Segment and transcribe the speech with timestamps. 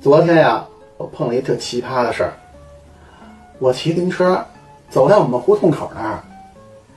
[0.00, 0.64] 昨天呀，
[0.98, 2.32] 我碰了一特奇葩的事儿。
[3.58, 4.44] 我骑自行车
[4.90, 6.22] 走在我们胡同口那儿，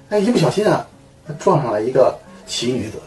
[0.10, 0.86] 哎，一不小心啊，
[1.40, 2.16] 撞上了一个
[2.46, 3.00] 奇女子。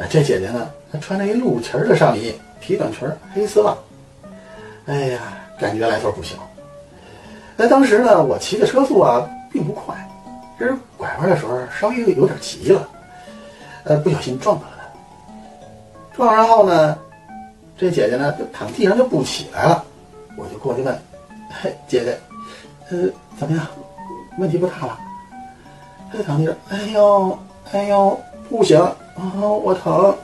[0.00, 3.76] 啊，这姐姐呢，她穿着一露脐的上衣，皮短裙，黑丝袜。
[4.86, 5.20] 哎呀，
[5.58, 6.36] 感觉来头不小。
[7.56, 9.94] 那当时呢，我骑的车速啊并不快，
[10.58, 12.88] 只是拐弯的时候稍微有点急了，
[13.84, 16.16] 呃，不小心撞到了她。
[16.16, 16.98] 撞上后呢，
[17.76, 19.84] 这姐姐呢就躺地上就不起来了，
[20.36, 21.02] 我就过去问
[21.60, 22.18] ：“嘿，姐姐，
[22.90, 23.66] 呃，怎么样？
[24.38, 25.00] 问题不大吧？”
[26.10, 27.38] 她就躺地上，哎呦，
[27.72, 28.94] 哎呦，不行啊，
[29.42, 30.16] 我疼。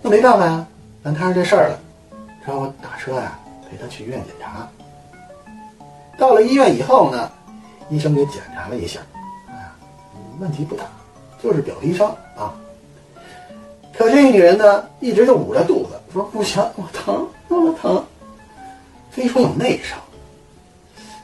[0.00, 0.66] 那没办法呀，
[1.02, 1.78] 咱摊上这事儿了，
[2.44, 3.38] 只好打车呀
[3.70, 4.68] 陪她去医院检查。
[6.18, 7.30] 到了医院以后呢，
[7.90, 9.00] 医生给检查了一下，
[9.48, 9.76] 啊，
[10.38, 10.84] 问题不大，
[11.42, 12.54] 就是表皮伤啊。
[14.04, 18.04] 可这个女人呢，一直就捂着肚子，说不行，我疼，我疼，
[19.10, 19.98] 非说有内伤，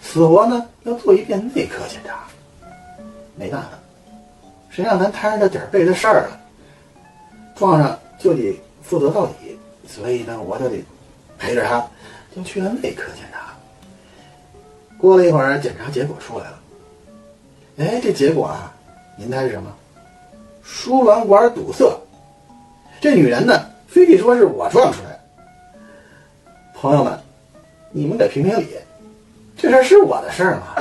[0.01, 2.25] 死活呢要做一遍内科检查。
[3.37, 3.69] 没办法，
[4.71, 6.41] 谁让咱摊上这点背的事儿了，
[7.55, 10.83] 撞上就得负责到底，所以呢，我就得
[11.39, 11.87] 陪着她，
[12.35, 13.55] 就去了内科检查。
[14.97, 16.59] 过了一会儿，检查结果出来了。
[17.77, 18.73] 哎，这结果啊，
[19.19, 19.71] 您猜是什么？
[20.63, 21.85] 输卵管堵塞。
[23.01, 25.21] 这女人呢，非得说是我撞出来的。
[26.75, 27.19] 朋友们，
[27.91, 28.77] 你们得评评理，
[29.57, 30.80] 这事儿是我的事儿吗？